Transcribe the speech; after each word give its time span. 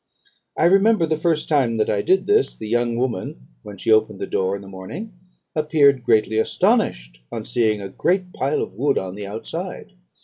"I 0.57 0.65
remember, 0.65 1.05
the 1.05 1.15
first 1.15 1.47
time 1.47 1.75
that 1.75 1.87
I 1.87 2.01
did 2.01 2.25
this, 2.25 2.55
the 2.55 2.67
young 2.67 2.95
woman, 2.95 3.49
when 3.61 3.77
she 3.77 3.91
opened 3.91 4.17
the 4.19 4.25
door 4.25 4.55
in 4.55 4.63
the 4.63 4.67
morning, 4.67 5.13
appeared 5.55 6.01
greatly 6.03 6.39
astonished 6.39 7.21
on 7.31 7.45
seeing 7.45 7.81
a 7.83 7.89
great 7.89 8.33
pile 8.33 8.63
of 8.63 8.73
wood 8.73 8.97
on 8.97 9.13
the 9.13 9.27
outside. 9.27 9.91